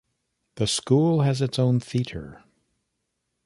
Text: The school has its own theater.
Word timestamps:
The 0.55 0.65
school 0.65 1.21
has 1.21 1.43
its 1.43 1.59
own 1.59 1.79
theater. 1.79 2.43